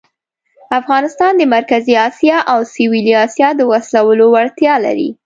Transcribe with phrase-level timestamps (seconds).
[0.79, 5.09] افغانستان د مرکزي آسیا او سویلي آسیا د وصلولو وړتیا لري.